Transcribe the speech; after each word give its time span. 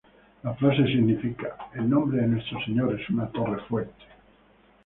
La 0.43 0.55
frase 0.55 0.87
significa 0.87 1.55
"El 1.75 1.87
nombre 1.87 2.19
de 2.21 2.25
nuestro 2.25 2.59
Señor 2.65 2.99
es 2.99 3.07
una 3.11 3.27
torre 3.29 3.61
fuerte. 3.69 4.03